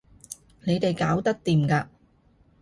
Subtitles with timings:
[0.63, 1.85] 你哋搞得掂㗎